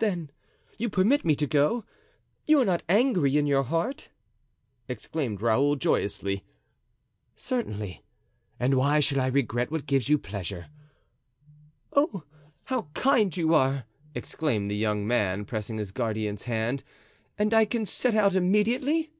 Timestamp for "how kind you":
12.64-13.54